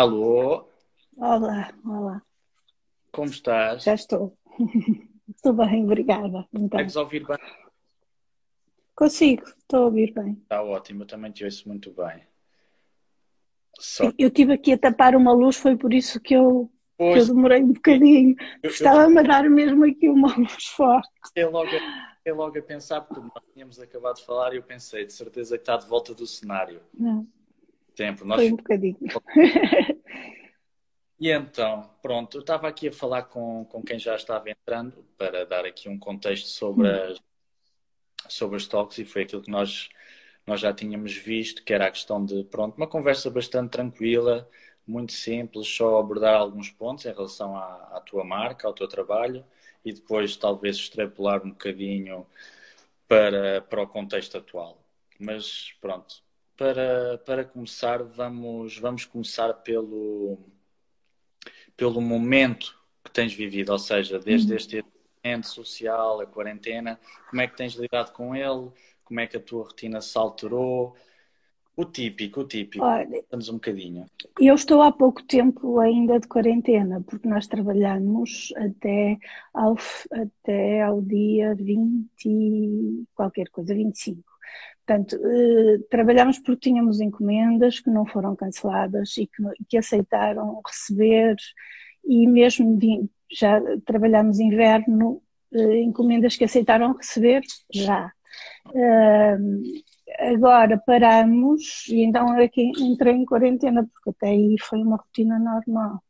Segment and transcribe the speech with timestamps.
[0.00, 0.66] Alô?
[1.18, 2.22] Olá, olá.
[3.12, 3.84] Como estás?
[3.84, 4.34] Já estou.
[5.28, 6.48] estou bem, obrigada.
[6.54, 7.36] Então, Consegues ouvir bem?
[8.94, 10.38] consigo, estou a ouvir bem.
[10.42, 12.22] Está ótimo, eu também te ouço muito bem.
[13.78, 17.06] Só Eu estive aqui a tapar uma luz, foi por isso que eu, que eu
[17.06, 18.34] Pois, demorei um bocadinho.
[18.38, 21.10] eu, eu Estava-me a dar mesmo aqui uma luz forte.
[21.26, 21.68] fiquei logo,
[22.26, 25.62] logo a pensar, porque nós tínhamos acabado de falar e eu pensei, de certeza que
[25.62, 26.80] está de volta do cenário.
[26.94, 27.26] Não,
[28.00, 28.40] Tempo, nós...
[28.40, 28.96] foi um bocadinho.
[31.22, 35.44] E então, pronto, eu estava aqui a falar com, com quem já estava entrando para
[35.44, 37.20] dar aqui um contexto sobre as,
[38.26, 39.90] sobre as talks e foi aquilo que nós,
[40.46, 44.48] nós já tínhamos visto, que era a questão de, pronto, uma conversa bastante tranquila,
[44.86, 49.44] muito simples, só abordar alguns pontos em relação à, à tua marca, ao teu trabalho
[49.84, 52.26] e depois talvez extrapolar um bocadinho
[53.06, 54.82] para, para o contexto atual.
[55.18, 56.22] Mas pronto,
[56.60, 60.38] para, para começar, vamos, vamos começar pelo,
[61.74, 64.84] pelo momento que tens vivido, ou seja, desde este
[65.24, 67.00] isolamento social, a quarentena,
[67.30, 68.70] como é que tens lidado com ele,
[69.02, 70.94] como é que a tua rotina se alterou,
[71.74, 74.04] o típico, o típico, Olha, estamos um bocadinho.
[74.38, 79.16] eu estou há pouco tempo ainda de quarentena, porque nós trabalhamos até
[79.54, 79.78] ao,
[80.12, 84.29] até ao dia 20, e qualquer coisa, 25.
[84.86, 91.36] Portanto, eh, trabalhamos porque tínhamos encomendas que não foram canceladas e que, que aceitaram receber,
[92.04, 95.22] e mesmo vi- já trabalhamos inverno,
[95.54, 98.12] eh, encomendas que aceitaram receber já.
[98.74, 99.38] Eh,
[100.34, 105.38] agora paramos e então é que entrei em quarentena, porque até aí foi uma rotina
[105.38, 106.02] normal,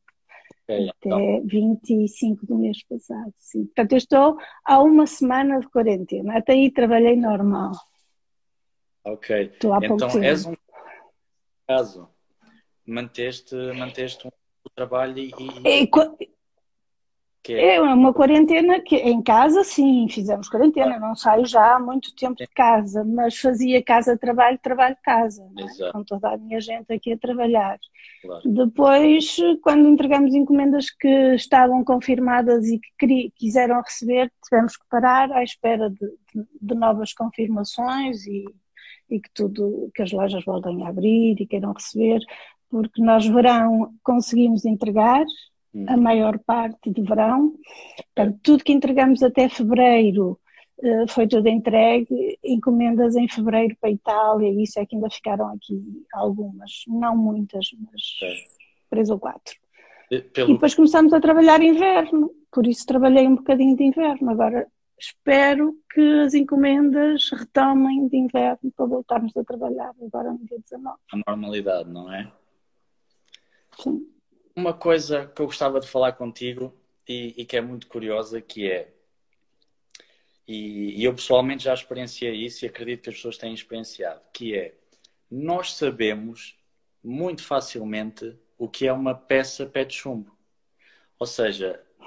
[0.48, 0.68] Ok,
[1.04, 3.64] então, até 25 do mês passado, sim.
[3.66, 7.72] Portanto, eu estou há uma semana de quarentena, até aí trabalhei normal,
[9.04, 9.40] ok.
[9.52, 10.56] estou há pouco Então, és tempo.
[10.56, 10.56] um
[11.66, 12.08] caso,
[12.86, 14.30] manteste, manteste um
[14.74, 15.30] trabalho e,
[15.64, 16.14] e- E qua-
[17.42, 20.98] que é, É uma quarentena que em casa, sim, fizemos quarentena.
[20.98, 25.66] Não saio já há muito tempo de casa, mas fazia casa-trabalho, trabalho-casa, não é?
[25.70, 27.78] exato, com toda a minha gente aqui a trabalhar.
[28.20, 35.32] claro, Depois, quando entregamos encomendas que estavam confirmadas e que quiseram receber, tivemos que parar
[35.32, 35.96] à espera de,
[36.34, 38.44] de- de novas confirmações e,
[39.10, 42.20] e que tudo, que as lojas voltem a abrir e queiram receber,
[42.70, 45.24] porque nós verão conseguimos entregar
[45.86, 46.00] a Uhum.
[46.02, 47.54] maior parte de verão.
[48.14, 50.38] Portanto, tudo que entregamos até fevereiro
[50.82, 52.38] eh, foi tudo entregue.
[52.42, 55.80] Encomendas em fevereiro para a Itália, e isso é que ainda ficaram aqui
[56.12, 58.02] algumas, não muitas, mas
[58.90, 59.54] três ou quatro.
[60.10, 64.28] De- E Pelo, depois começamos a trabalhar inverno, por isso trabalhei um bocadinho de inverno.
[64.30, 64.66] Agora
[65.00, 70.98] espero que as encomendas retomem de inverno para voltarmos a trabalhar agora no dia 19.
[71.12, 72.30] a normalidade, não é?
[73.78, 74.06] Sim.
[74.54, 76.74] Uma coisa que eu gostava de falar contigo
[77.08, 78.92] e, e que é muito curiosa, que é,
[80.46, 84.54] e, e eu pessoalmente já experienciei isso e acredito que as pessoas têm experienciado, que
[84.54, 84.74] é,
[85.30, 86.58] nós sabemos
[87.02, 90.36] muito facilmente o que é uma peça pé de chumbo.
[91.18, 92.06] Ou seja, a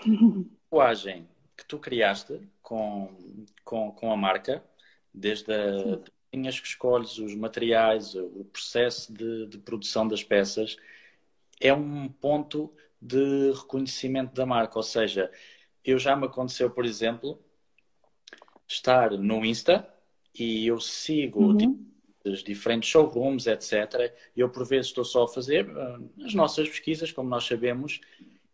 [0.70, 1.28] tatuagem
[1.58, 4.64] que tu criaste com, com, com a marca,
[5.14, 6.00] desde a,
[6.34, 10.76] linhas que escolhes, os materiais, o processo de, de produção das peças,
[11.62, 14.80] é um ponto de reconhecimento da marca.
[14.80, 15.30] Ou seja,
[15.86, 17.40] eu já me aconteceu, por exemplo,
[18.68, 19.88] estar no Insta
[20.34, 21.86] e eu sigo Uhum.
[22.26, 24.12] os diferentes showrooms, etc.
[24.36, 28.00] E eu, por vezes, estou só a fazer ah, as nossas pesquisas, como nós sabemos,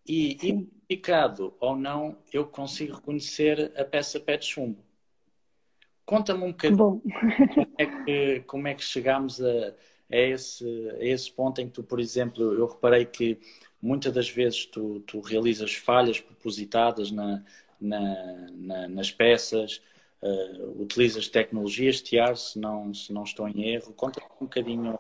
[0.06, 0.70] e, Sim.
[0.90, 4.84] Identificado ou não, eu consigo reconhecer a peça pé de chumbo.
[6.06, 7.02] Conta-me um bocadinho Bom,
[7.54, 9.76] como é que, como é que chegámos a,
[10.12, 10.66] a esse,
[11.00, 13.38] a esse ponto em que tu, por exemplo, eu reparei que
[13.80, 17.44] muitas das vezes tu, tu realizas falhas propositadas na,
[17.80, 19.82] na, na- nas peças,
[20.22, 23.94] eh, utilizas tecnologias TIAR, se não, se não estou em erro.
[23.94, 25.00] Conta um bocadinho.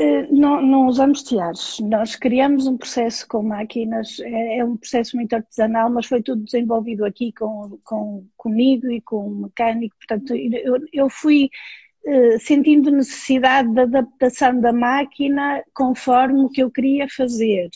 [0.00, 1.78] Eh, Não, não usamos tiares.
[1.80, 6.44] Nós criamos um processo com máquinas, é, é um processo muito artesanal, mas foi tudo
[6.44, 9.96] desenvolvido aqui com, com, comigo e com o mecânico.
[9.96, 11.50] Portanto, eu, eu fui
[12.06, 17.68] eh, sentindo necessidade de adaptação da máquina conforme o que eu queria fazer.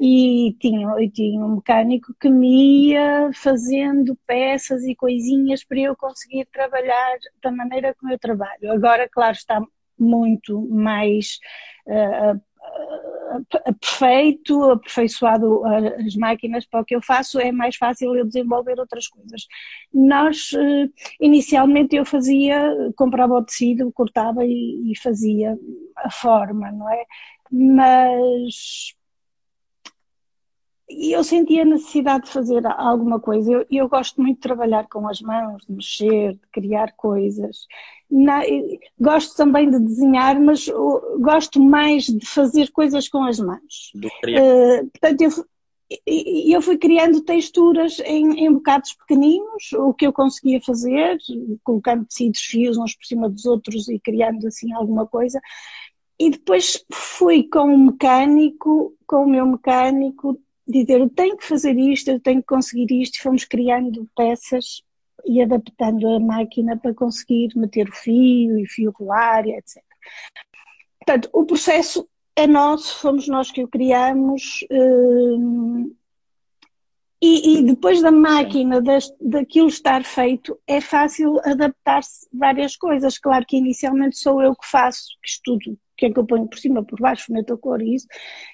[0.00, 5.96] E tinha, eu tinha um mecânico que me ia fazendo peças e coisinhas para eu
[5.96, 8.72] conseguir trabalhar da maneira como eu trabalho.
[8.72, 9.60] Agora, claro, está
[10.00, 11.38] muito mais
[11.86, 12.40] uh,
[13.80, 19.06] perfeito, aperfeiçoado as máquinas para o que eu faço, é mais fácil eu desenvolver outras
[19.06, 19.46] coisas.
[19.92, 20.50] Nós,
[21.20, 25.56] inicialmente eu fazia, comprava o tecido, cortava e, e fazia
[25.96, 27.04] a forma, não é?
[27.52, 28.94] Mas
[30.90, 33.52] e eu sentia a necessidade de fazer alguma coisa.
[33.52, 37.66] Eu, eu, gosto muito de trabalhar com as mãos, de mexer, de criar coisas.
[38.10, 38.42] Na,
[38.98, 40.68] gosto também de desenhar, mas
[41.20, 43.92] gosto mais de fazer coisas com as mãos.
[43.94, 45.30] Uh, portanto, eu,
[46.06, 51.18] eu fui criando texturas em, em bocados pequeninos, o que eu conseguia fazer,
[51.62, 55.40] colocando tecidos fios uns por cima dos outros e criando assim alguma coisa.
[56.18, 60.38] E depois fui com o mecânico, com o meu mecânico,
[60.70, 64.82] dizer eu tenho que fazer isto, eu tenho que conseguir isto, fomos criando peças
[65.26, 69.82] e adaptando a máquina para conseguir meter o fio e fio rolar, etc.
[70.98, 74.64] Portanto, o processo é nosso, fomos nós que o criamos.
[74.70, 75.94] Hum,
[77.22, 83.18] e, e, depois da máquina, das, daquilo estar feito, é fácil adaptar-se várias coisas.
[83.18, 86.58] Claro que inicialmente sou eu que faço, que estudo, que é que eu ponho por
[86.58, 88.06] cima, por baixo, meto a cor e isso,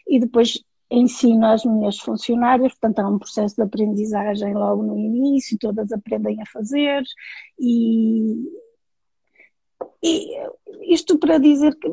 [0.09, 0.61] e depois
[0.91, 6.41] ensino às minhas funcionárias, portanto há um processo de aprendizagem logo no início, todas aprendem
[6.41, 7.03] a fazer
[7.59, 8.49] e,
[10.03, 10.37] e
[10.83, 11.93] isto para dizer que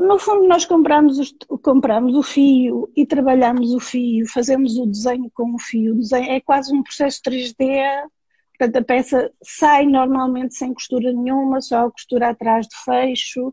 [0.00, 5.54] no fundo nós compramos, compramos o fio e trabalhamos o fio, fazemos o desenho com
[5.54, 7.82] o fio, o desenho é quase um processo 3D,
[8.56, 13.52] portanto a peça sai normalmente sem costura nenhuma, só a costura atrás de fecho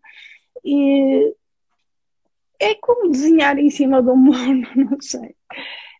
[0.63, 1.33] e
[2.59, 5.36] é como desenhar em cima do mono, não sei.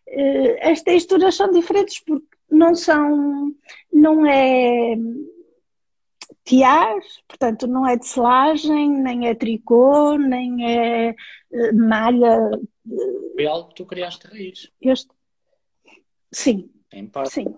[0.06, 3.54] Eh, as texturas são diferentes porque não são,
[3.92, 4.96] não é
[6.44, 6.96] tiar,
[7.26, 11.14] portanto não é tecelagem, nem é tricô, nem é
[11.52, 12.50] eh, malha.
[13.34, 14.70] Foi algo que tu criaste raiz.
[14.80, 15.10] Este?
[16.32, 16.70] Sim.
[16.92, 17.32] Em parte.
[17.32, 17.54] Sim.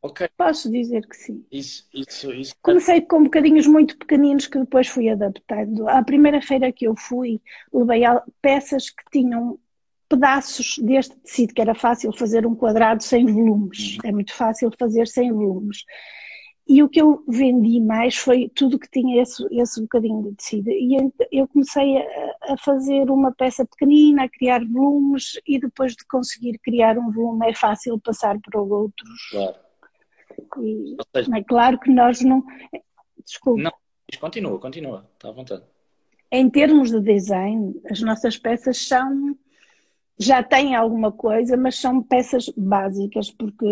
[0.00, 0.28] Ok.
[0.36, 1.44] Posso dizer que sim.
[1.50, 2.54] Isso, isso, isso.
[2.62, 5.88] Comecei com bocadinhos muito pequeninos que depois fui adaptando.
[5.88, 7.40] À primeira feira que eu fui,
[7.72, 8.02] levei
[8.40, 9.58] peças que tinham
[10.08, 13.96] pedaços deste tecido, que era fácil fazer um quadrado sem volumes.
[13.96, 14.08] Uhum.
[14.08, 15.84] É muito fácil fazer sem volumes.
[16.66, 20.70] E o que eu vendi mais foi tudo que tinha esse, esse bocadinho de tecido.
[20.70, 26.04] E eu comecei a, a, fazer uma peça pequenina, a criar volumes, e depois de
[26.06, 29.28] conseguir criar um volume é fácil passar para outros.
[29.30, 29.67] Claro.
[30.62, 32.44] E, seja, é claro que nós não.
[33.24, 33.62] Desculpe.
[33.62, 33.72] Não,
[34.20, 35.62] continua, continua, está à vontade.
[36.30, 39.36] Em termos de design, as nossas peças são.
[40.18, 43.66] Já têm alguma coisa, mas são peças básicas, porque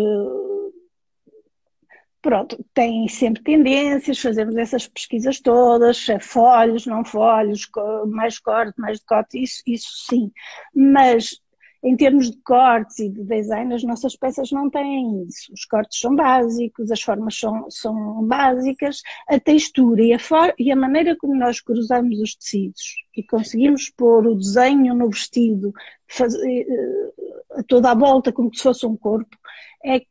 [2.21, 7.69] pronto, tem sempre tendências, fazemos essas pesquisas todas, é folhos, não folhos,
[8.07, 10.31] mais corte, mais decote, isso, isso sim.
[10.73, 11.41] Mas
[11.83, 15.53] em termos de cortes e de design, as nossas peças não têm isso.
[15.53, 20.19] Os cortes são básicos, as formas são, são básicas, a textura e a,
[20.57, 25.73] e a maneira como nós cruzamos os tecidos e conseguimos pôr o desenho no vestido,
[26.07, 29.35] fazer, eh, toda a volta como se fosse um corpo,
[29.83, 30.07] é que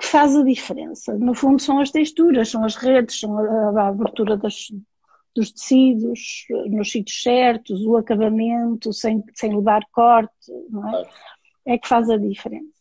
[0.00, 1.14] faz a diferença.
[1.14, 4.68] No fundo, são as texturas, são as redes, são a, a abertura das,
[5.34, 11.08] dos tecidos nos sítios certos, o acabamento sem, sem levar corte, não é?
[11.66, 12.72] É que faz a diferença.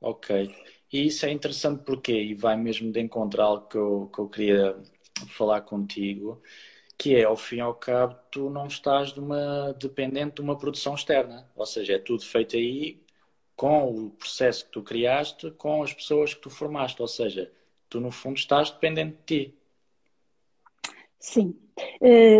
[0.00, 0.54] Ok.
[0.92, 4.28] E isso é interessante porque, e vai mesmo de encontrar algo que eu, que eu
[4.28, 4.76] queria
[5.28, 6.40] falar contigo,
[6.96, 10.56] que é, ao fim e ao cabo, tu não estás de uma, dependente de uma
[10.56, 11.48] produção externa.
[11.54, 13.00] Ou seja, é tudo feito aí
[13.54, 17.00] com o processo que tu criaste, com as pessoas que tu formaste.
[17.02, 17.52] Ou seja,
[17.88, 19.54] tu no fundo estás dependente de ti.
[21.20, 21.54] Sim,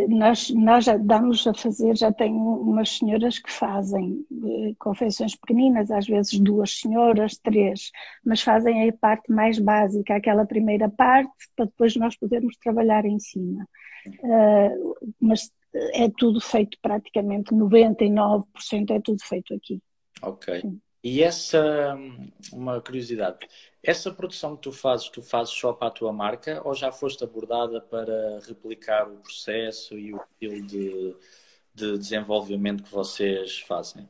[0.08, 5.90] nós, nós já damos a fazer, já tenho umas senhoras que fazem uh, confecções pequeninas,
[5.90, 7.90] às vezes duas senhoras, três,
[8.24, 13.18] mas fazem a parte mais básica, aquela primeira parte, para depois nós podermos trabalhar em
[13.18, 13.66] cima.
[14.06, 19.80] Uh, mas é tudo feito praticamente, 99% é tudo feito aqui.
[20.22, 20.60] Ok.
[20.60, 20.80] Sim.
[21.02, 21.96] E essa,
[22.52, 23.48] uma curiosidade,
[23.82, 27.22] essa produção que tu fazes, tu fazes só para a tua marca ou já foste
[27.22, 31.16] abordada para replicar o processo e o estilo de,
[31.72, 34.08] de desenvolvimento que vocês fazem?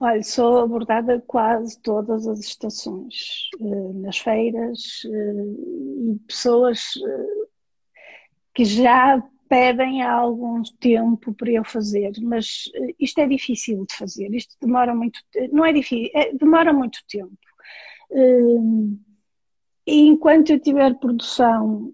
[0.00, 7.48] Olha, sou abordada quase todas as estações, eh, nas feiras, eh, e pessoas eh,
[8.54, 13.96] que já pedem há algum tempo para eu fazer, mas eh, isto é difícil de
[13.96, 15.18] fazer, isto demora muito,
[15.52, 17.36] não é difícil, é, demora muito tempo.
[18.12, 18.96] Hum,
[19.84, 21.92] e enquanto eu tiver produção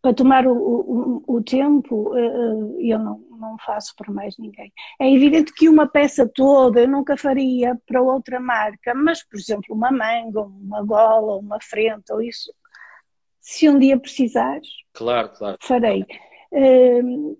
[0.00, 4.72] para tomar o, o, o tempo, eh, eh, eu não, não faço para mais ninguém.
[5.00, 9.74] É evidente que uma peça toda eu nunca faria para outra marca, mas, por exemplo,
[9.74, 12.52] uma manga, uma gola, uma frente, ou isso,
[13.44, 15.58] se um dia precisares, claro, claro.
[15.60, 16.06] farei.
[16.50, 17.36] Uh,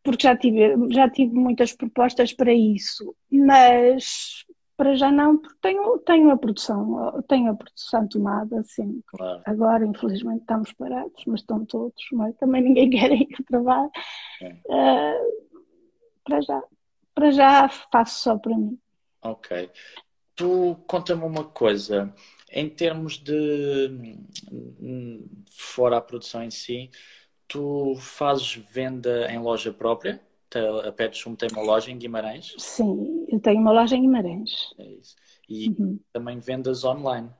[0.00, 4.44] porque já tive, já tive muitas propostas para isso, mas
[4.76, 9.02] para já não, porque tenho, tenho a produção, tenho a produção tomada, sim.
[9.08, 9.42] Claro.
[9.44, 13.90] Agora, infelizmente, estamos parados, mas estão todos, mas também ninguém quer ir trabalho.
[14.40, 15.50] Uh,
[16.24, 16.62] para já,
[17.12, 18.78] para já faço só para mim.
[19.20, 19.68] Ok.
[20.36, 22.14] Tu conta-me uma coisa,
[22.52, 23.90] em termos de
[25.50, 26.90] fora a produção em si,
[27.46, 30.20] tu fazes venda em loja própria?
[30.86, 32.54] A Pet Shum tem uma loja em Guimarães?
[32.58, 34.50] Sim, eu tenho uma loja em Guimarães.
[34.78, 35.14] É isso.
[35.48, 35.98] E uhum.
[36.12, 37.30] também vendas online?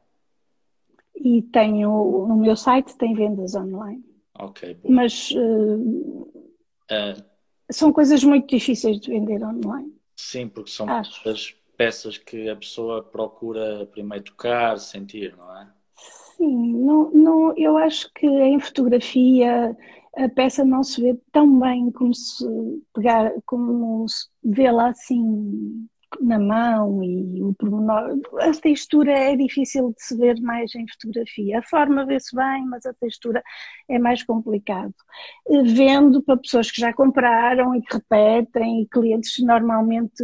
[1.16, 4.04] E tenho, no meu site tem vendas online.
[4.38, 4.90] Ok, bom.
[4.90, 6.46] Mas uh,
[6.90, 7.24] uh,
[7.70, 9.92] são coisas muito difíceis de vender online.
[10.16, 11.58] Sim, porque são Acho.
[11.80, 15.66] Peças que a pessoa procura primeiro tocar, sentir, não é?
[16.36, 19.74] Sim, não, não, eu acho que em fotografia
[20.14, 22.44] a peça não se vê tão bem como se
[22.92, 24.04] pegar, como
[24.44, 25.88] vê-la assim
[26.20, 28.20] na mão e o pormenor.
[28.40, 31.60] A textura é difícil de se ver mais em fotografia.
[31.60, 33.42] A forma vê-se bem, mas a textura
[33.88, 34.94] é mais complicado.
[35.64, 40.22] Vendo para pessoas que já compraram e que repetem, e clientes normalmente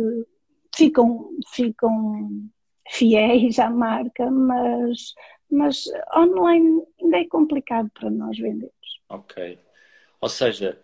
[0.76, 2.48] ficam, ficam
[2.88, 5.14] fiéis à marca, mas,
[5.50, 5.84] mas
[6.16, 8.72] online ainda é complicado para nós vendermos.
[9.08, 9.58] Ok.
[10.20, 10.80] Ou seja,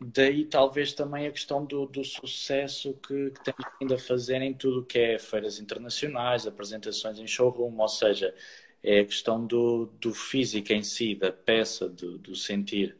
[0.00, 4.54] daí talvez também a questão do, do sucesso que, que temos vindo a fazer em
[4.54, 8.34] tudo o que é feiras internacionais, apresentações em showroom, ou seja,
[8.82, 12.96] é a questão do, do físico em si, da peça, do, do sentir,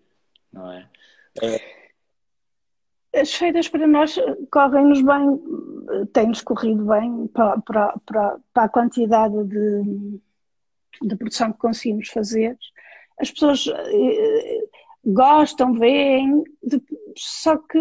[0.52, 0.88] não é?
[1.42, 1.75] é
[3.14, 4.18] as feiras para nós
[4.50, 10.20] correm-nos bem, têm-nos corrido bem para, para, para, para, a quantidade de,
[11.02, 12.56] de produção que conseguimos fazer.
[13.18, 14.58] As pessoas eh,
[15.04, 16.44] gostam, veem,
[17.16, 17.78] só que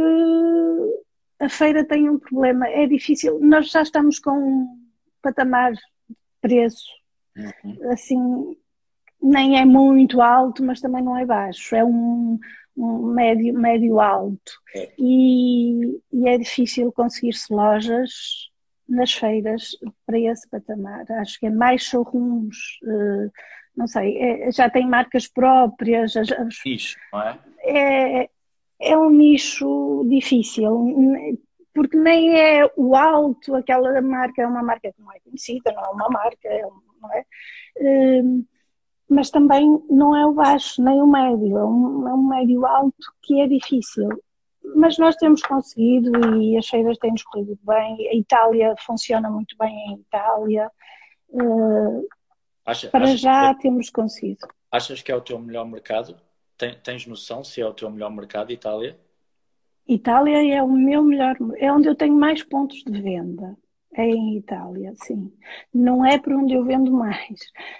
[1.39, 3.39] a feira tem um problema, é difícil.
[3.41, 4.79] Nós já estamos com um
[5.21, 5.81] patamar de
[6.39, 6.87] preço,
[7.35, 7.91] uhum.
[7.91, 8.57] assim,
[9.21, 11.75] nem é muito alto, mas também não é baixo.
[11.75, 12.39] É um
[12.77, 14.51] um médio, médio alto.
[14.75, 14.91] É.
[14.97, 18.11] E, e, é difícil conseguir-se lojas
[18.87, 19.71] nas feiras
[20.05, 21.05] para esse patamar.
[21.11, 23.31] Acho que é mais showrooms, uh,
[23.75, 26.15] não sei, é, já tem marcas próprias.
[26.15, 27.39] As, as, nicho, não é?
[27.63, 28.29] é?
[28.79, 31.39] É um nicho difícil,
[31.73, 35.83] porque nem é o alto, aquela marca é uma marca que não é conhecida, não
[35.83, 36.61] é uma marca, é,
[37.01, 37.25] não é?
[39.09, 43.13] Mas também não é o baixo nem o médio, é um, é um médio alto
[43.21, 44.09] que é difícil.
[44.75, 48.09] Mas nós temos conseguido e as feiras têm-nos corrido bem.
[48.09, 50.71] A Itália funciona muito bem em Itália.
[51.29, 52.07] Uh,
[52.65, 54.47] Acha, para já é, temos conseguido.
[54.71, 56.15] Achas que é o teu melhor mercado?
[56.83, 58.97] tens noção se é o teu melhor mercado, Itália?
[59.87, 63.55] Itália é o meu melhor, é onde eu tenho mais pontos de venda.
[63.97, 65.31] É em Itália, sim.
[65.73, 67.39] Não é por onde eu vendo mais,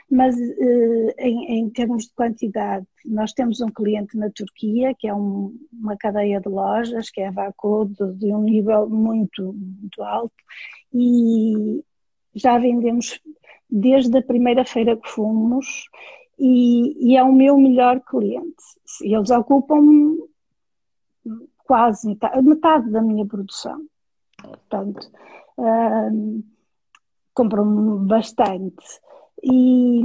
[0.09, 5.13] mas uh, em, em, termos de quantidade, nós temos um cliente na Turquia, que é
[5.13, 10.01] um, uma cadeia de lojas, que é a Vaco, de, de, um nível muito, muito
[10.01, 10.33] alto,
[10.93, 11.83] e
[12.33, 13.19] já vendemos
[13.69, 15.83] desde a primeira feira que fomos,
[16.39, 18.63] e, e é o meu melhor cliente.
[19.01, 20.15] Eles ocupam
[21.65, 23.81] quase metade, metade da minha produção.
[24.41, 25.11] Portanto,
[25.57, 26.43] uh,
[27.33, 28.85] compram bastante.
[29.43, 30.01] E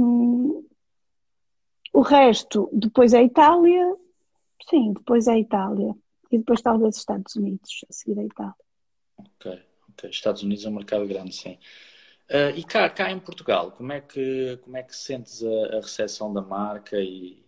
[1.93, 3.95] o resto, depois é a Itália,
[4.69, 5.95] sim, depois é a Itália.
[6.31, 8.55] E depois talvez Estados Unidos, a seguir a Itália.
[9.17, 10.09] Ok, ok.
[10.09, 11.57] Estados Unidos é um mercado grande, sim.
[12.29, 15.81] Uh, e cá, cá em Portugal, como é que, como é que sentes a, a
[15.81, 17.43] recepção da marca e,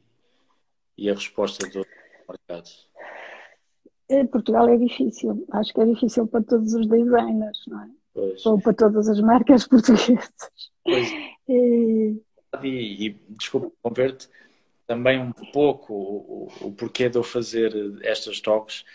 [0.98, 1.86] e a resposta do
[2.28, 2.70] mercado?
[4.14, 5.46] Em Portugal é difícil.
[5.52, 7.90] Acho que é difícil para todos os designers, não é?
[8.14, 8.46] Pois.
[8.46, 10.32] Ou para todas as marcas portuguesas.
[10.84, 11.10] Pois.
[11.48, 12.22] E,
[12.64, 14.30] e, e desculpa converter
[14.86, 18.86] também um pouco o, o, porquê de eu fazer estas talks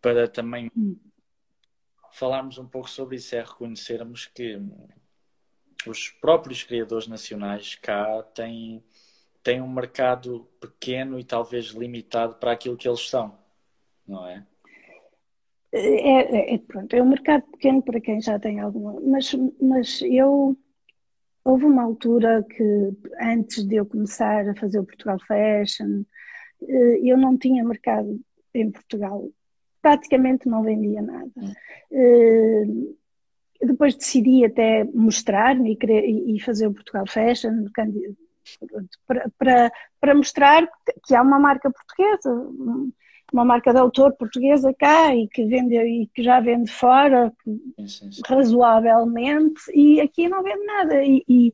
[0.00, 0.96] para também hum.
[2.12, 4.60] falarmos um pouco sobre isso, é reconhecermos que
[5.86, 8.82] os próprios criadores nacionais cá têm,
[9.42, 13.38] têm um mercado pequeno e talvez limitado para aquilo que eles são,
[14.06, 14.44] não é?
[15.70, 20.56] É, é, pronto, é um mercado pequeno para quem já tem alguma, mas, mas eu
[21.44, 26.04] houve uma altura que antes de eu começar a fazer o Portugal Fashion,
[26.62, 28.18] eh, eu não tinha mercado
[28.54, 29.28] em Portugal,
[29.82, 31.30] praticamente não vendia nada.
[31.92, 32.64] Eh,
[33.60, 37.66] depois decidi até mostrar-me e, e fazer o Portugal Fashion
[39.06, 40.66] para, para, para mostrar
[41.06, 42.48] que há uma marca portuguesa
[43.32, 47.86] uma marca de autor portuguesa cá e que vende e que já vende fora Sim,
[47.86, 48.22] sim, sim.
[48.26, 51.52] razoavelmente e aqui não vende nada e, e,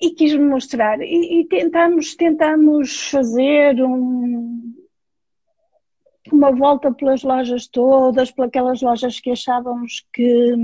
[0.00, 4.74] e quis mostrar e, e tentamos tentamos fazer um
[6.32, 10.54] uma volta pelas lojas todas, pelas lojas que achávamos que,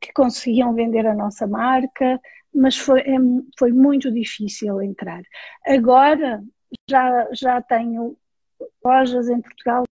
[0.00, 2.20] que conseguiam vender a nossa marca,
[2.54, 3.16] mas foi, é,
[3.58, 5.22] foi muito difícil entrar.
[5.66, 6.42] Agora
[6.88, 8.16] já, já tenho
[8.84, 9.84] lojas em Portugal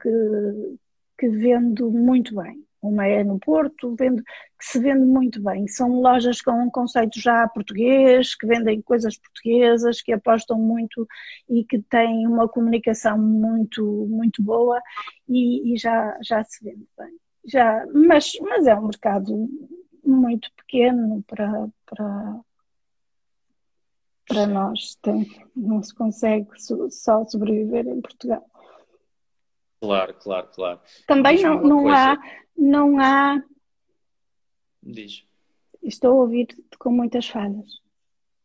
[0.00, 0.78] que,
[1.18, 2.64] que vendo muito bem.
[2.82, 4.22] Uma é no Porto, vendo,
[4.58, 5.68] que se vende muito bem.
[5.68, 11.06] São lojas com um conceito já português, que vendem coisas portuguesas, que apostam muito
[11.48, 14.80] e que têm uma comunicação muito, muito boa
[15.28, 17.14] e, e já, já se vende bem.
[17.44, 19.48] Já, mas, mas é um mercado
[20.02, 22.40] muito pequeno para, para,
[24.30, 24.96] para nós.
[25.56, 26.48] Não se consegue
[26.90, 28.48] só sobreviver em Portugal.
[29.80, 30.80] Claro, claro, claro.
[31.06, 32.16] Também não, não há,
[32.56, 33.42] não há.
[34.82, 35.26] Diz.
[35.82, 36.46] Estou a ouvir
[36.78, 37.80] com muitas falhas.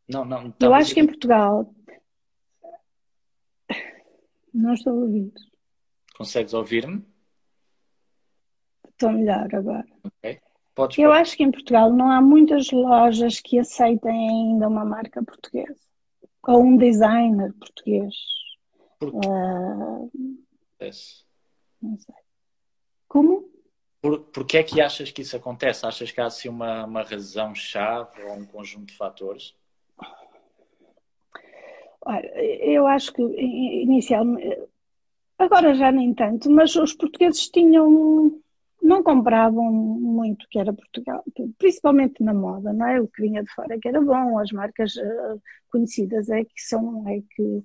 [0.08, 0.54] Não, não.
[0.60, 1.72] Eu acho que em Portugal.
[4.54, 5.34] Não estou a ouvir.
[6.18, 7.06] Consegues ouvir-me?
[8.88, 9.86] Estou melhor agora.
[10.04, 10.40] Ok.
[10.76, 15.24] Podes, Eu acho que em Portugal não há muitas lojas que aceitem ainda uma marca
[15.24, 15.80] portuguesa.
[16.46, 18.14] Ou um designer português.
[19.00, 19.18] Porquê?
[19.26, 20.12] Uh,
[20.76, 21.24] Acontece.
[21.82, 22.16] não sei.
[23.08, 23.50] Como?
[24.02, 25.86] Por, porquê é que achas que isso acontece?
[25.86, 29.56] Achas que há assim uma, uma razão-chave ou um conjunto de fatores?
[32.02, 34.68] Olha, eu acho que inicialmente,
[35.40, 38.40] agora já nem tanto, mas os portugueses tinham,
[38.86, 41.24] não compravam muito que era Portugal,
[41.58, 43.02] principalmente na moda, não é?
[43.02, 45.36] O que vinha de fora que era bom, as marcas eh,
[45.70, 47.64] conhecidas é que são, é que.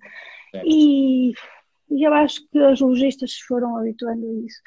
[0.65, 1.33] E,
[1.91, 4.61] e eu acho que os lojistas se foram habituando a isso.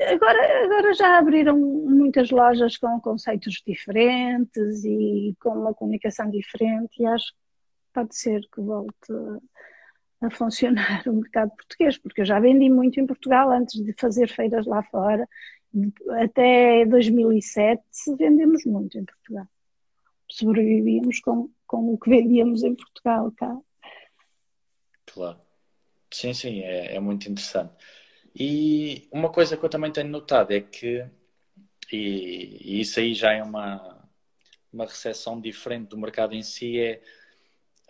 [0.00, 7.06] Agora, agora já abriram muitas lojas com conceitos diferentes e com uma comunicação diferente, e
[7.06, 7.38] acho que
[7.94, 9.12] pode ser que volte
[10.22, 14.28] a funcionar o mercado português, porque eu já vendi muito em Portugal antes de fazer
[14.28, 15.28] feiras lá fora.
[16.22, 17.82] Até 2007
[18.18, 19.46] vendemos muito em Portugal.
[20.30, 23.56] Sobrevivíamos com, com o que vendíamos em Portugal cá.
[25.06, 25.40] Claro.
[26.10, 27.72] Sim, sim, é, é muito interessante.
[28.34, 31.06] E uma coisa que eu também tenho notado é que,
[31.90, 34.08] e, e isso aí já é uma,
[34.72, 37.02] uma recepção diferente do mercado em si, é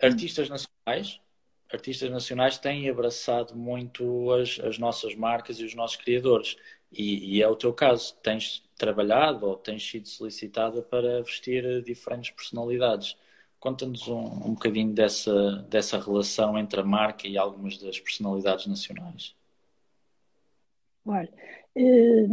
[0.01, 1.19] artistas nacionais,
[1.71, 6.57] artistas nacionais têm abraçado muito as, as nossas marcas e os nossos criadores.
[6.93, 12.31] E, e é o teu caso, tens trabalhado ou tens sido solicitada para vestir diferentes
[12.31, 13.17] personalidades.
[13.59, 19.35] Conta-nos um, um bocadinho dessa, dessa relação entre a marca e algumas das personalidades nacionais.
[21.05, 21.29] Olha,
[21.75, 22.27] eh,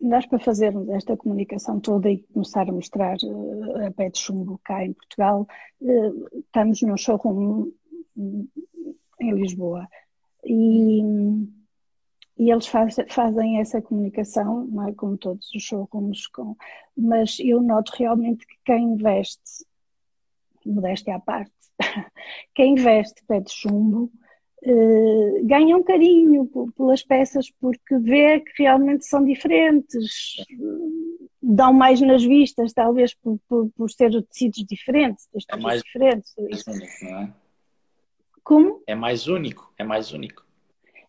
[0.00, 4.60] nós para fazermos esta comunicação toda e começar a mostrar eh, a pé de chumbo
[4.64, 5.46] cá em Portugal,
[5.82, 7.72] eh, estamos num showroom
[9.20, 9.88] em Lisboa
[10.44, 11.02] e,
[12.38, 16.56] e eles faz, fazem essa comunicação, não é como todos os showrooms, com,
[16.96, 19.66] mas eu noto realmente que quem veste,
[20.64, 21.52] modéstia à parte,
[22.54, 24.10] quem veste pé de chumbo
[24.60, 30.34] Uh, ganha um carinho pelas peças porque vê que realmente são diferentes,
[31.40, 36.34] dão mais nas vistas, talvez por, por, por ser tecidos diferentes, é mais, diferentes.
[36.36, 37.34] mais único, não é?
[38.42, 38.82] Como?
[38.84, 40.47] É mais único, é mais único.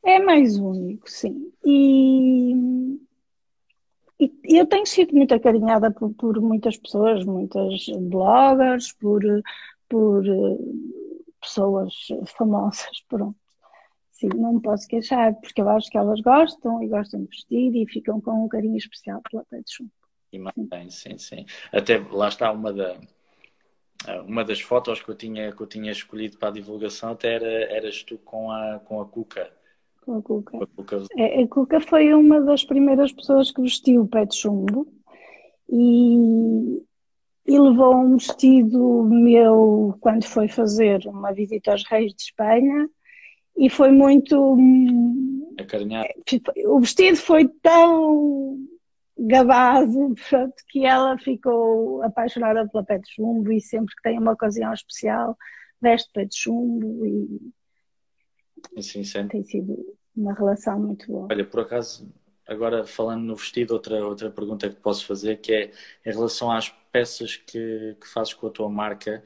[0.04, 1.52] É mais único, sim.
[1.66, 2.54] E,
[4.20, 9.22] e eu tenho sido muito acarinhada por, por muitas pessoas, muitas bloggers, por,
[9.88, 10.24] por
[11.42, 11.94] pessoas
[12.38, 13.38] famosas, pronto.
[14.12, 17.74] Sim, não me posso queixar, porque eu acho que elas gostam e gostam de vestir
[17.74, 19.92] e ficam com um carinho especial pela chumbo.
[20.32, 21.46] E mantém, sim, sim.
[21.72, 23.00] Até lá está uma, da,
[24.26, 27.74] uma das fotos que eu, tinha, que eu tinha escolhido para a divulgação, até era,
[27.74, 29.52] eras tu com a, com a Cuca.
[30.18, 30.58] A Cuca.
[30.58, 30.98] A, Cuca.
[30.98, 34.88] A, a Cuca foi uma das primeiras pessoas que vestiu o pé de chumbo
[35.70, 36.82] e,
[37.46, 42.90] e levou um vestido meu quando foi fazer uma visita aos Reis de Espanha
[43.58, 44.58] e foi muito.
[45.60, 46.08] Acarinhado.
[46.66, 48.58] O vestido foi tão
[49.18, 54.32] gabado pronto, que ela ficou apaixonada pela pé de chumbo e sempre que tem uma
[54.32, 55.38] ocasião especial
[55.82, 57.52] veste pé de chumbo e
[58.82, 59.28] sim, sim.
[59.28, 61.28] tem sido uma relação muito boa.
[61.32, 62.12] Olha, por acaso,
[62.48, 65.72] agora falando no vestido, outra, outra pergunta que posso fazer que é
[66.06, 69.24] em relação às peças que, que fazes com a tua marca,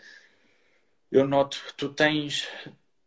[1.12, 2.48] eu noto que tu tens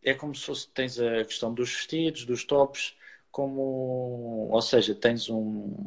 [0.06, 2.94] é como se fosse, tens a questão dos vestidos, dos tops,
[3.30, 5.84] como, ou seja, tens um,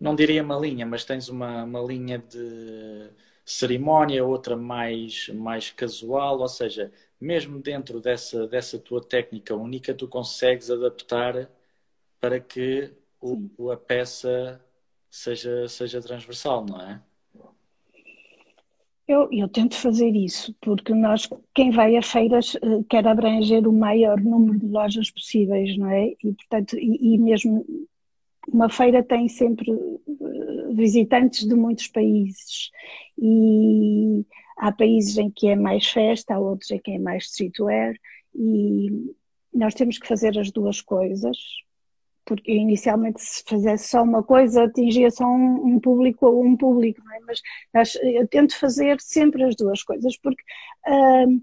[0.00, 3.10] não diria uma linha, mas tens uma, uma linha de
[3.44, 10.06] cerimónia, outra mais, mais casual, ou seja, mesmo dentro dessa, dessa tua técnica única, tu
[10.08, 11.50] consegues adaptar
[12.20, 14.60] para que o, a peça
[15.10, 17.02] seja, seja transversal, não é?
[19.06, 23.72] Eu, eu, tento fazer isso, porque nós, quem vai a feiras, eh, quer abranger o
[23.72, 26.08] maior número de lojas possíveis, não é?
[26.22, 27.64] E, portanto, e, e mesmo
[28.52, 32.70] uma feira tem sempre eh, visitantes de muitos países
[33.18, 34.26] e
[34.58, 37.94] há países em que é mais festa, há outros em que é mais streetwear
[38.34, 39.14] e
[39.52, 41.36] nós temos que fazer as duas coisas
[42.28, 47.00] porque inicialmente se fizesse só uma coisa atingia só um, um público ou um público,
[47.10, 47.20] é?
[47.72, 50.42] mas eu tento fazer sempre as duas coisas, porque
[50.86, 51.40] uh,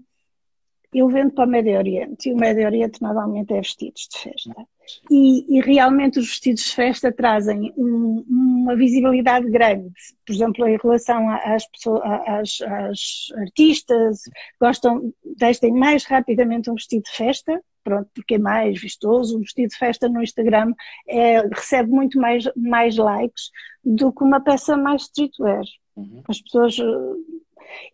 [0.98, 4.66] eu vendo para o Médio Oriente e o Médio Oriente normalmente é vestidos de festa.
[5.10, 9.92] E, e realmente os vestidos de festa trazem um, uma visibilidade grande,
[10.24, 14.22] por exemplo, em relação às, pessoas, às, às artistas,
[14.58, 19.68] gostam, vestem mais rapidamente um vestido de festa, pronto, porque é mais vistoso, um vestido
[19.68, 20.72] de festa no Instagram
[21.06, 23.50] é, recebe muito mais, mais likes
[23.84, 25.64] do que uma peça mais streetwear.
[25.94, 26.22] Uhum.
[26.26, 26.76] As pessoas.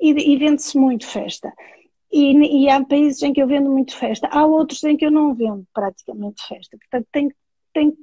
[0.01, 1.53] E, e vende-se muito festa.
[2.12, 5.11] E, e, há países em que eu vendo muito festa, há outros em que eu
[5.11, 6.77] não vendo praticamente festa.
[6.77, 7.33] Portanto, tem,
[7.72, 8.03] tem que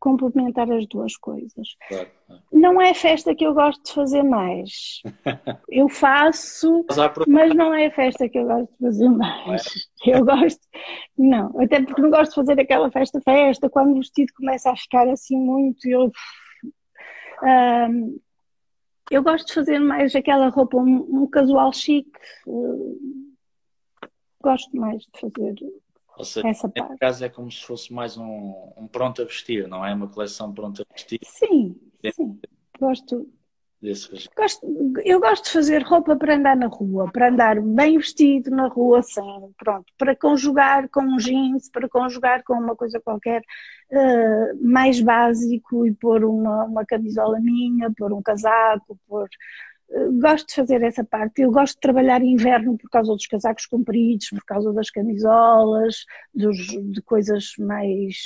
[0.00, 1.68] complementar as duas coisas.
[1.88, 2.08] Claro.
[2.52, 5.00] Não é festa que eu gosto de fazer mais.
[5.70, 6.84] Eu faço,
[7.28, 9.64] mas não é festa que eu gosto de fazer mais.
[10.04, 10.60] Eu gosto,
[11.16, 15.08] não, até porque não gosto de fazer aquela festa-festa, quando o vestido começa a ficar
[15.08, 16.10] assim muito, eu.
[17.42, 18.18] Um,
[19.10, 22.10] eu gosto de fazer mais aquela roupa, um, um casual chique.
[24.42, 25.54] Gosto mais de fazer
[26.18, 26.98] ou seja, Essa neste parte.
[26.98, 29.94] caso é como se fosse mais um, um pronto a vestir, não é?
[29.94, 31.20] Uma coleção pronta a vestir.
[31.22, 31.76] Sim,
[32.12, 32.40] sim.
[32.78, 33.24] Gosto,
[34.36, 34.66] Gosto,
[35.04, 39.02] eu gosto de fazer roupa para andar na rua, para andar bem vestido na rua,
[39.02, 43.40] sem, pronto, para conjugar com um jeans, para conjugar com uma coisa qualquer
[43.92, 49.28] uh, mais básico e pôr uma, uma camisola minha, pôr um casaco, pôr
[50.20, 51.42] gosto de fazer essa parte.
[51.42, 56.56] Eu gosto de trabalhar inverno por causa dos casacos compridos, por causa das camisolas, dos,
[56.56, 58.16] de coisas mais.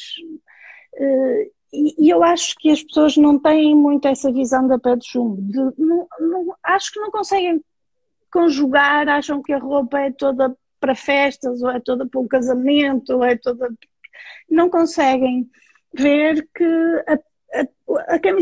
[0.95, 4.97] Uh, e, e, eu acho que as pessoas não têm muito essa visão da pé
[4.97, 5.41] de chumbo.
[5.41, 7.63] De, não, não, acho que não conseguem
[8.31, 13.15] conjugar, acham que a roupa é toda para festas, ou é toda para um casamento,
[13.15, 13.73] ou é toda.
[14.51, 15.49] Não conseguem
[15.95, 16.65] ver que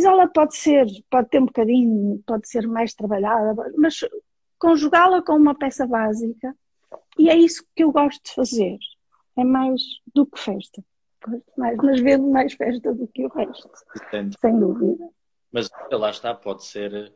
[0.07, 4.01] a a, a, camisola pode ser, pode ter um bocadinho, pode ser mais trabalhada, mas
[4.59, 6.57] conjugá-la com uma peça básica,
[7.19, 8.79] e é isso que eu gosto de fazer.
[9.37, 9.81] É mais
[10.15, 10.85] do que festa.
[11.57, 13.71] Mais, mas vendo mais festa do que o resto.
[14.41, 15.09] Sem dúvida.
[15.53, 17.13] Mas lá está, pode ser.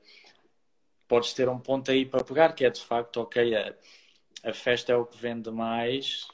[1.06, 3.74] Podes ter um ponto aí para pegar, que é de facto, ok, a,
[4.44, 6.26] a festa é o que vende mais,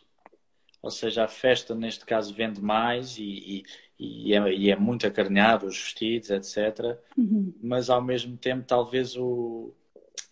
[0.83, 3.65] ou seja, a festa neste caso vende mais e, e
[4.35, 6.99] é, e é muito acarinhado, os vestidos, etc.
[7.17, 7.53] Uhum.
[7.63, 9.75] Mas ao mesmo tempo, talvez o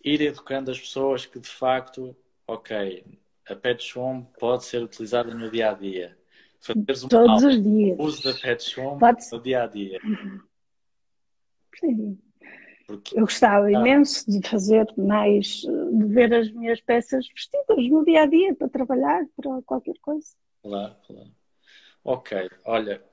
[0.03, 2.15] ir educando as pessoas que de facto,
[2.47, 3.03] ok,
[3.47, 6.17] a pet shop pode ser utilizada no dia a dia.
[6.59, 7.97] Fazeres um Todos os dias.
[7.99, 9.23] uso da pet shop pode...
[9.31, 9.99] no dia a dia.
[10.03, 10.39] Uhum.
[11.79, 12.19] Sim.
[12.87, 13.17] Porque...
[13.19, 13.71] Eu gostava ah.
[13.71, 18.67] imenso de fazer mais, de ver as minhas peças vestidas no dia a dia para
[18.67, 20.27] trabalhar, para qualquer coisa.
[20.63, 21.31] Claro, claro.
[22.03, 23.03] Ok, olha,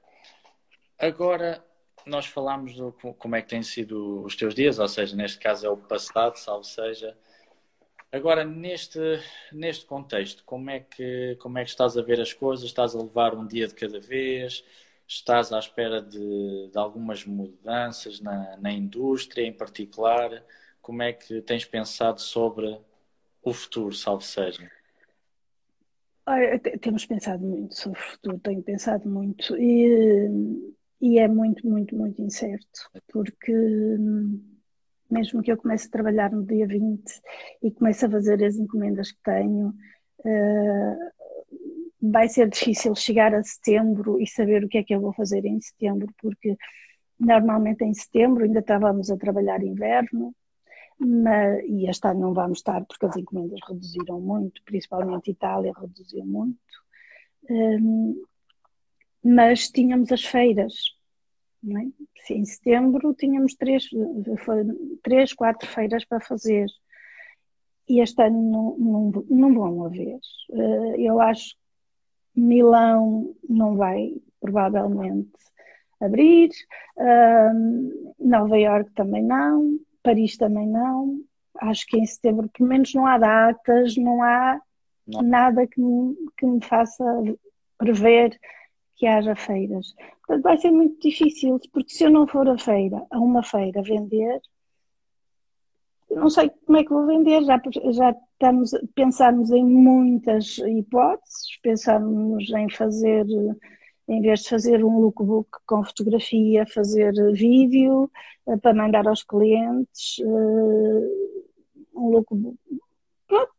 [0.99, 1.63] Agora,
[2.07, 5.67] nós falámos do como é que têm sido os teus dias, ou seja, neste caso
[5.67, 7.17] é o passado, salvo seja.
[8.11, 8.99] Agora, neste,
[9.53, 12.65] neste contexto, como é, que, como é que estás a ver as coisas?
[12.65, 14.65] Estás a levar um dia de cada vez?
[15.07, 20.43] Estás à espera de, de algumas mudanças na, na indústria em particular?
[20.81, 22.81] Como é que tens pensado sobre
[23.43, 24.71] o futuro, salvo seja?
[26.81, 29.57] temos pensado muito sobre o futuro, tenho pensado muito.
[29.57, 34.41] E e é muito, muito, muito incerto, porque hum,
[35.11, 37.03] mesmo que eu comece a trabalhar no dia 20
[37.63, 40.97] e comece a fazer as encomendas que tenho, uh,
[42.01, 45.45] vai ser difícil chegar a setembro e saber o que é que eu vou fazer
[45.45, 46.57] em setembro, porque
[47.19, 50.35] normalmente em setembro ainda estávamos a trabalhar inverno,
[50.99, 56.25] mas, e este ano não vamos estar porque as encomendas reduziram muito, principalmente Itália reduziu
[56.25, 56.59] muito.
[57.49, 58.23] Um,
[59.27, 60.75] mas tínhamos as feiras.
[61.69, 62.33] É?
[62.33, 63.89] Em setembro tínhamos três,
[65.03, 66.67] três, quatro feiras para fazer.
[67.89, 70.19] e este ano não, não, não vão haver.
[70.51, 71.57] Uh, eu acho
[72.35, 75.33] que Milão não vai, provavelmente,
[76.01, 76.51] abrir,
[78.19, 81.21] Nova York também não, Paris também não.
[81.59, 84.61] Acho que em setembro, pelo menos, não há datas, não há
[85.07, 85.23] não.
[85.23, 87.05] nada que me, que me faça
[87.79, 88.39] prever
[88.97, 89.95] que haja feiras.
[90.27, 93.83] Portanto, vai ser muito difícil, porque se eu não for a feira, a uma feira
[93.83, 94.41] vender,
[96.11, 97.61] não sei como é que vou vender, já,
[97.93, 103.27] já estamos, pensamos em muitas hipóteses, pensamos em fazer,
[104.09, 108.11] em vez de fazer um lookbook com fotografia, fazer vídeo
[108.49, 111.47] eh, para mandar aos clientes, eh,
[111.95, 112.57] um lookbook,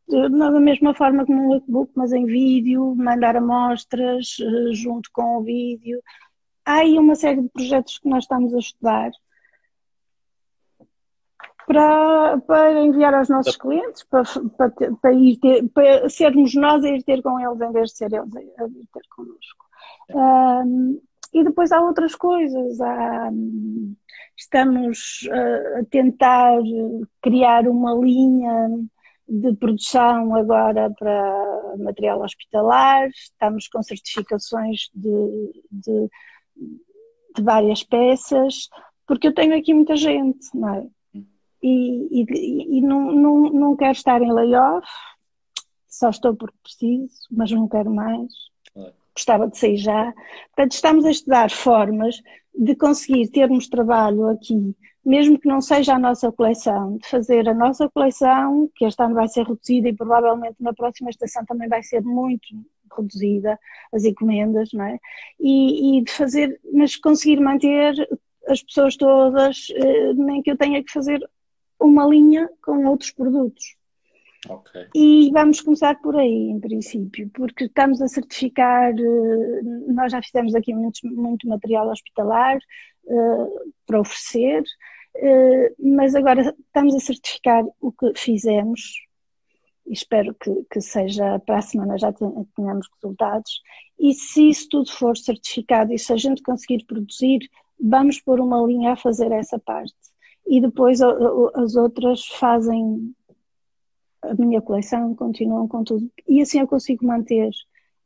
[0.07, 5.43] da mesma forma como um lookbook, mas em vídeo, mandar amostras eh, junto com o
[5.43, 6.01] vídeo.
[6.65, 9.11] Há aí uma série de projetos que nós estamos a estudar
[11.65, 14.23] para, para enviar aos nossos clientes, para,
[14.57, 17.97] para, para, ir ter, para sermos nós a ir ter com eles em vez de
[17.97, 19.65] ser eles a ir ter connosco.
[20.09, 21.01] Um,
[21.33, 22.79] e depois há outras coisas.
[22.79, 23.29] Há,
[24.37, 26.57] estamos a tentar
[27.21, 28.69] criar uma linha
[29.27, 36.09] de produção agora para material hospitalar, estamos com certificações de, de,
[37.35, 38.69] de várias peças,
[39.05, 40.87] porque eu tenho aqui muita gente, não é?
[41.61, 44.87] e, e, e não, não, não quero estar em layoff,
[45.87, 48.31] só estou porque preciso, mas não quero mais.
[49.17, 50.13] Gostava de sair já.
[50.55, 52.21] Portanto, estamos a estudar formas
[52.53, 57.53] de conseguir termos trabalho aqui, mesmo que não seja a nossa coleção, de fazer a
[57.53, 61.81] nossa coleção, que este ano vai ser reduzida e provavelmente na próxima estação também vai
[61.81, 62.47] ser muito
[62.95, 63.59] reduzida,
[63.91, 64.99] as encomendas, não é?
[65.39, 67.95] E, e de fazer, mas conseguir manter
[68.47, 71.19] as pessoas todas, eh, nem que eu tenha que fazer
[71.79, 73.76] uma linha com outros produtos.
[74.47, 74.87] Okay.
[74.95, 80.53] E vamos começar por aí, em princípio, porque estamos a certificar, eh, nós já fizemos
[80.53, 82.57] aqui muito, muito material hospitalar
[83.05, 89.07] uh, para oferecer, uh, mas agora estamos a certificar o que fizemos
[89.89, 93.61] espero que, que seja para a semana já tenhamos resultados.
[93.99, 97.39] E se isso tudo for certificado e se a gente conseguir produzir,
[97.79, 99.95] vamos pôr uma linha a fazer essa parte
[100.47, 103.13] e depois as outras fazem
[104.21, 106.11] a minha coleção, continuam com tudo.
[106.27, 107.49] E assim eu consigo manter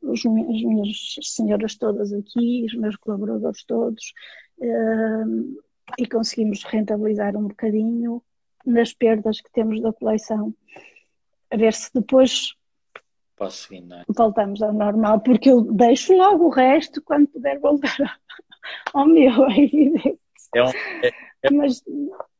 [0.02, 4.12] os, as minhas senhoras todas aqui, os meus colaboradores todos,
[4.58, 5.62] uh,
[5.98, 8.22] e conseguimos rentabilizar um bocadinho
[8.64, 10.54] nas perdas que temos da coleção.
[11.50, 12.54] A ver se depois
[13.50, 14.04] seguir, é?
[14.08, 18.20] voltamos ao normal, porque eu deixo logo o resto quando puder voltar
[18.94, 20.18] ao meu, é evidente.
[20.54, 21.50] É um, é, é...
[21.50, 21.82] Mas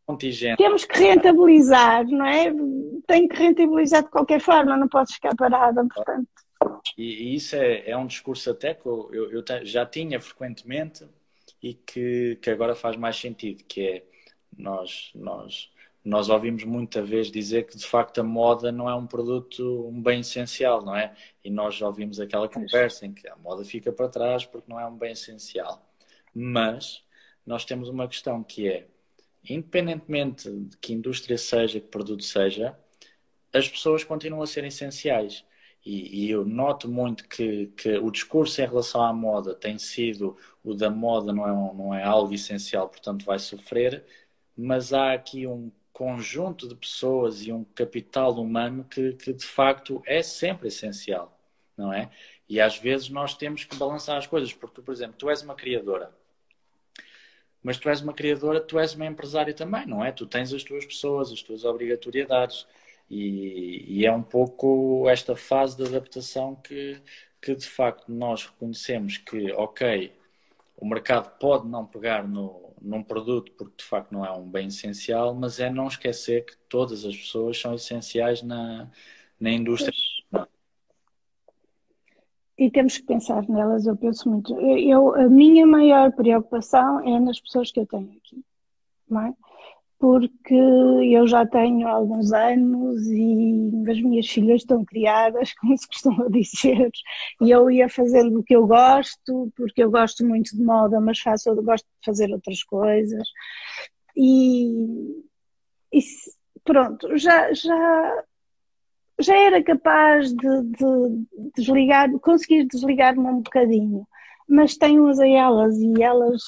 [0.07, 0.57] contingente.
[0.57, 2.53] Temos que rentabilizar, não é?
[3.07, 6.29] Tem que rentabilizar de qualquer forma, não pode ficar parada, portanto.
[6.97, 11.07] E, e isso é, é, um discurso até que eu, eu, eu, já tinha frequentemente
[11.63, 14.05] e que, que agora faz mais sentido, que é
[14.57, 15.71] nós, nós,
[16.05, 20.03] nós ouvimos muita vez dizer que de facto a moda não é um produto, um
[20.03, 21.15] bem essencial, não é?
[21.45, 24.87] E nós ouvimos aquela conversa em que a moda fica para trás porque não é
[24.87, 25.89] um bem essencial.
[26.35, 27.05] Mas
[27.47, 28.87] nós temos uma questão que é
[29.49, 32.79] independentemente de que indústria seja, que produto seja,
[33.53, 35.45] as pessoas continuam a ser essenciais.
[35.85, 40.37] E, e, eu noto muito que, que o discurso em relação à moda tem sido
[40.63, 44.05] o da moda não é, não é algo essencial, portanto vai sofrer,
[44.57, 50.01] mas há aqui um conjunto de pessoas e um capital humano que, que de facto
[50.07, 51.37] é sempre essencial,
[51.77, 52.11] não é?
[52.49, 55.55] E às vezes nós temos que balançar as coisas, porque por exemplo, tu és uma
[55.55, 56.15] criadora
[57.63, 60.13] mas tu és uma criadora, tu és uma empresária também, não é?
[60.13, 62.67] Tu tens as tuas pessoas, as tuas obrigatoriedades.
[63.11, 67.01] E, e, é um pouco esta fase de adaptação que,
[67.41, 70.13] que de facto nós reconhecemos que, ok,
[70.77, 74.69] o mercado pode não pegar no, num produto porque de facto não é um bem
[74.69, 78.91] essencial, mas é não esquecer que todas as pessoas são essenciais na,
[79.39, 79.93] na indústria.
[82.59, 84.59] E temos que pensar nelas, eu penso muito.
[84.61, 88.45] Eu, a minha maior preocupação é nas pessoas que eu tenho aqui,
[89.09, 89.35] não é?
[89.99, 96.29] Porque eu já tenho alguns anos e as minhas filhas estão criadas, como se costuma
[96.29, 96.91] dizer,
[97.41, 101.21] e eu ia fazendo o que eu gosto, porque eu gosto muito de moda, mas
[101.21, 103.27] faço, gosto de fazer outras coisas.
[104.17, 105.25] E,
[105.93, 106.01] e
[106.65, 108.25] pronto, já, já
[109.23, 114.07] já era capaz de, de desligar, conseguir desligar-me um bocadinho,
[114.49, 116.43] mas tenho-as a elas e elas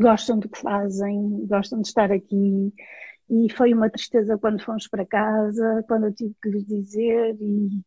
[0.00, 2.72] gostam do que fazem, gostam de estar aqui
[3.30, 7.80] e foi uma tristeza quando fomos para casa, quando eu tive que lhes dizer e,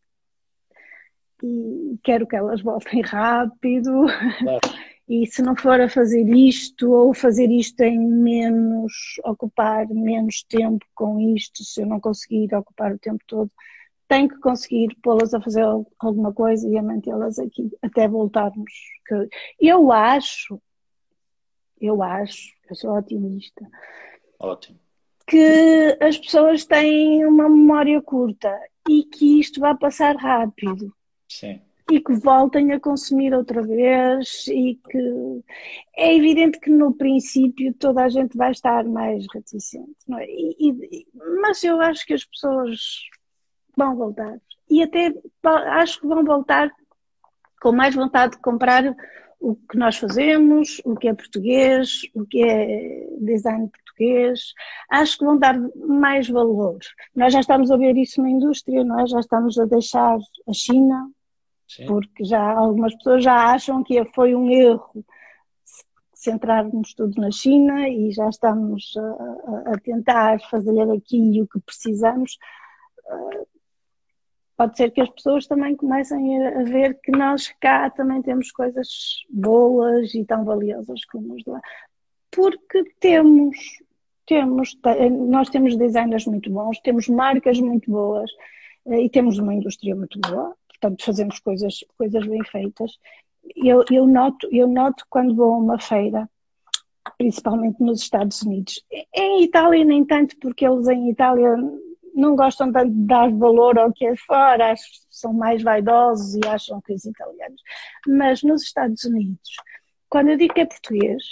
[1.44, 4.06] e quero que elas voltem rápido.
[4.40, 4.60] Claro.
[5.08, 8.92] E se não for a fazer isto, ou fazer isto em menos,
[9.24, 13.50] ocupar menos tempo com isto, se eu não conseguir ocupar o tempo todo,
[14.06, 15.64] tenho que conseguir pô-las a fazer
[16.00, 18.72] alguma coisa e a mantê-las aqui até voltarmos.
[19.60, 20.62] Eu acho,
[21.80, 23.66] eu acho, eu sou otimista.
[24.40, 24.78] Ótimo.
[25.26, 28.54] Que as pessoas têm uma memória curta
[28.90, 30.94] e que isto vai passar rápido.
[31.30, 35.44] Sim e que voltem a consumir outra vez e que
[35.96, 40.26] é evidente que no princípio toda a gente vai estar mais reticente, é?
[40.26, 41.08] E, e,
[41.42, 42.80] mas eu acho que as pessoas
[43.76, 44.38] vão voltar
[44.70, 46.70] e até acho que vão voltar
[47.62, 48.84] com mais vontade de comprar
[49.40, 54.54] o que nós fazemos, o que é português, o que é design português,
[54.90, 56.80] acho que vão dar mais valor.
[57.16, 59.14] Nós já estamos a ver isso na indústria, nós é?
[59.14, 61.10] já estamos a deixar a China
[61.68, 61.86] Sim.
[61.86, 65.06] porque já algumas pessoas já acham que foi um erro
[66.14, 72.38] centrarmos tudo na China e já estamos a, a tentar fazer aqui o que precisamos.
[74.56, 78.88] Pode ser que as pessoas também comecem a ver que nós cá também temos coisas
[79.30, 81.62] boas e tão valiosas como os lá.
[82.32, 83.56] Porque temos,
[84.26, 84.76] temos,
[85.30, 88.32] nós temos designers muito bons, temos marcas muito boas
[88.88, 92.92] eh, e temos uma indústria muito boa portanto fazemos coisas, coisas bem feitas.
[93.56, 96.30] Eu, eu, noto, eu noto quando vou a uma feira,
[97.18, 101.56] principalmente nos Estados Unidos, em Itália nem tanto, porque eles em Itália
[102.14, 104.74] não gostam tanto de dar valor ao que é fora,
[105.10, 107.62] são mais vaidosos e acham que os italianos.
[108.08, 109.56] Mas nos Estados Unidos,
[110.10, 111.24] quando eu digo que é português,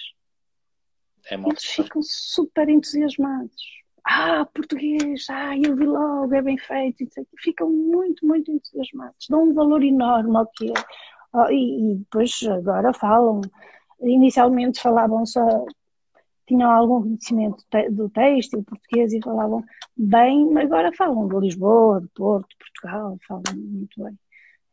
[1.29, 7.03] é eles ficam super entusiasmados ah, português, ah, eu vi logo, é bem feito,
[7.39, 10.73] ficam muito, muito entusiasmados, dão um valor enorme ao que é.
[11.33, 13.41] Oh, e, e depois agora falam,
[14.01, 15.65] inicialmente falavam só,
[16.47, 19.63] tinham algum conhecimento do texto português e falavam
[19.97, 24.19] bem, agora falam de Lisboa, de Porto, de Portugal, falam muito bem.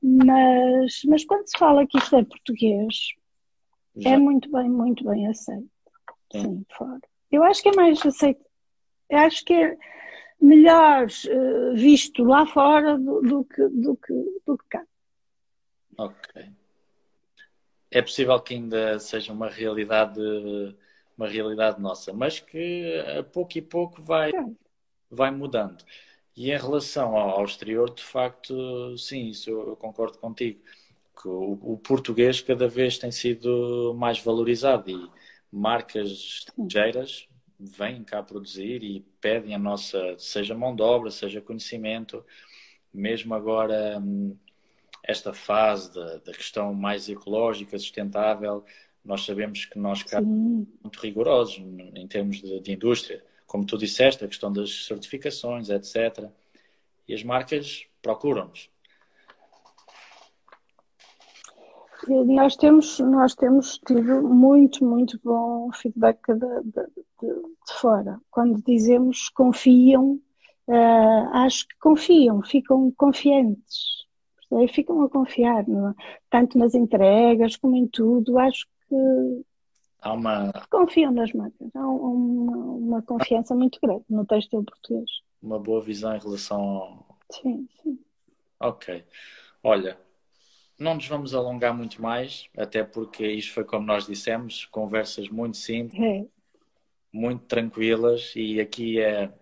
[0.03, 3.09] Mas, mas quando se fala que isto é português,
[4.05, 5.71] é muito bem, muito bem aceito.
[6.33, 7.01] Sim, fora.
[7.31, 8.45] Eu acho que é mais aceito
[9.14, 9.77] acho que é
[10.40, 14.12] melhor uh, visto lá fora do, do, que, do, que,
[14.46, 14.85] do que cá.
[15.96, 16.51] Ok.
[17.90, 20.20] É possível que ainda seja uma realidade,
[21.16, 24.44] uma realidade nossa, mas que a pouco e pouco vai, é.
[25.11, 25.85] vai mudando.
[26.35, 30.61] E em relação ao, exterior, de facto, sim, isso eu, eu concordo contigo.
[31.20, 35.11] Que o, o, português cada vez tem sido mais valorizado e
[35.53, 37.29] marcas estrangeiras
[37.64, 42.25] vêm cá produzir e pedem a nossa, seja mão de obra, seja conhecimento,
[42.92, 44.37] mesmo agora hum,
[45.03, 48.64] esta fase da, da questão mais ecológica, sustentável,
[49.05, 51.59] nós sabemos que nós cá somos muito rigorosos
[51.94, 56.31] em termos de, de, indústria, como tu disseste, a questão das certificações, etc.
[57.09, 58.70] E as marcas procuram-nos.
[62.09, 66.87] Nós temos, nós temos tido muito, muito bom feedback de, de,
[67.21, 68.21] de, de fora.
[68.31, 70.21] Quando dizemos confiam,
[70.67, 74.03] uh, acho que confiam, ficam confiantes.
[74.71, 75.95] Ficam a confiar, é?
[76.29, 78.38] tanto nas entregas como em tudo.
[78.38, 79.45] Acho que
[80.03, 80.53] Há uma...
[80.71, 81.71] confiam nas marcas.
[81.75, 85.09] Há uma, uma confiança muito grande no texto português.
[85.41, 87.19] Uma boa visão em relação ao.
[87.31, 87.99] Sim, sim.
[88.61, 89.03] Ok.
[89.62, 89.99] Olha,
[90.79, 95.57] não nos vamos alongar muito mais, até porque isto foi como nós dissemos, conversas muito
[95.57, 96.27] simples, é.
[97.13, 99.33] muito tranquilas e aqui é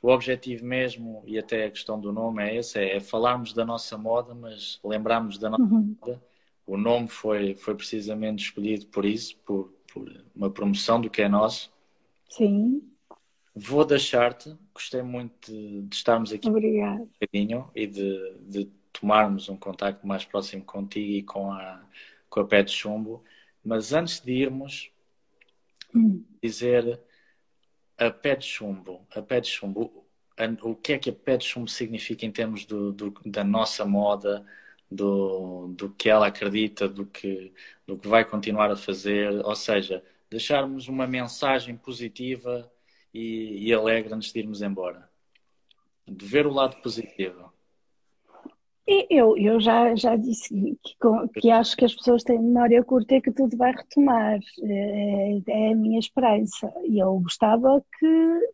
[0.00, 3.64] o objetivo mesmo e até a questão do nome é esse, é, é falarmos da
[3.64, 5.96] nossa moda, mas lembrarmos da nossa uhum.
[6.00, 6.22] moda.
[6.66, 11.28] O nome foi, foi precisamente escolhido por isso, por, por uma promoção do que é
[11.28, 11.72] nosso.
[12.28, 12.82] Sim.
[13.54, 17.02] Vou deixar-te, gostei muito de, de estarmos aqui Obrigada.
[17.02, 18.70] um bocadinho e de, de
[19.00, 21.82] tomarmos um contacto mais próximo contigo e com a,
[22.28, 23.22] com a Pé de Chumbo.
[23.64, 24.90] Mas antes de irmos,
[26.42, 27.00] dizer
[27.96, 30.04] a Pé de Chumbo, a Pé de Chumbo,
[30.62, 33.84] o que é que a Pé de Chumbo significa em termos do, do, da nossa
[33.84, 34.44] moda,
[34.90, 37.52] do, do que ela acredita, do que,
[37.86, 42.70] do que vai continuar a fazer, ou seja, deixarmos uma mensagem positiva
[43.12, 45.08] e, e alegre antes de irmos embora.
[46.06, 47.52] De ver o lado positivo.
[48.90, 50.48] Eu, eu já, já disse
[50.82, 50.96] que,
[51.40, 54.38] que acho que as pessoas têm memória curta e que tudo vai retomar.
[54.62, 56.72] É, é, a minha esperança.
[56.84, 58.06] E eu gostava que,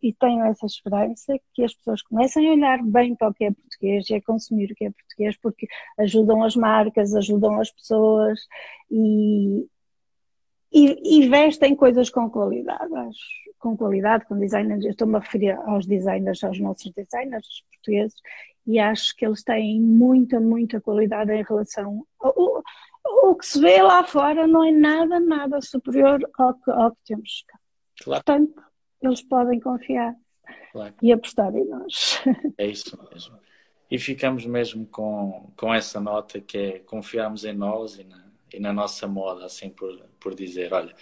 [0.03, 3.51] e tenho essa esperança, que as pessoas comecem a olhar bem para o que é
[3.51, 5.67] português e a consumir o que é português, porque
[5.99, 8.37] ajudam as marcas, ajudam as pessoas
[8.91, 9.65] e,
[10.75, 13.45] e, e vestem coisas com qualidade, acho.
[13.57, 14.83] Com qualidade, com designers.
[14.83, 18.17] Eu estou-me a referir aos designers, aos nossos designers portugueses
[18.67, 22.63] e acho que eles têm muita, muita qualidade em relação ao,
[23.23, 26.97] o que se vê lá fora não é nada, nada superior ao que, ao que
[27.05, 27.59] temos cá.
[28.03, 28.23] Claro.
[28.23, 28.63] Portanto,
[29.01, 30.15] eles podem confiar
[30.71, 30.93] claro.
[31.01, 32.21] e apostar em nós.
[32.57, 33.37] É isso mesmo.
[33.89, 38.24] E ficamos mesmo com, com essa nota que é confiarmos em nós e na,
[38.55, 40.73] e na nossa moda, assim por, por dizer.
[40.73, 40.95] Olha,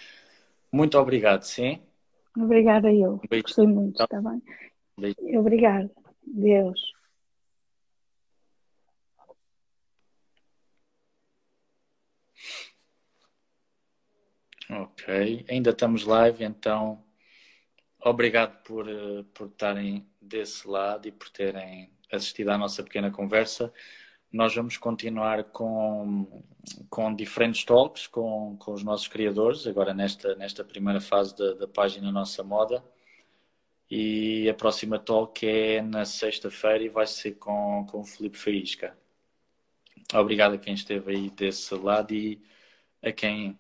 [0.72, 1.82] muito obrigado, sim?
[2.38, 3.22] Obrigada eu.
[3.32, 4.42] Um Gostei muito, está bem?
[4.98, 5.40] Beijo.
[5.40, 5.90] Obrigada.
[6.26, 6.94] Deus.
[14.70, 17.04] Ok, ainda estamos live, então
[18.00, 23.72] obrigado por, eh, por estarem desse lado e por terem assistido à nossa pequena conversa.
[24.34, 26.44] Nós vamos continuar com,
[26.90, 31.68] com diferentes talks com, com os nossos criadores, agora nesta, nesta primeira fase da, da
[31.68, 32.84] página Nossa Moda.
[33.92, 38.98] E a próxima talk é na sexta-feira e vai ser com, com o Felipe Faísca.
[40.12, 42.42] Obrigado a quem esteve aí desse lado e
[43.04, 43.56] a quem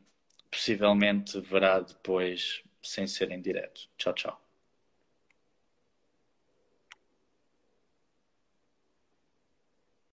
[0.50, 3.82] possivelmente verá depois sem ser em direto.
[3.96, 4.43] Tchau, tchau.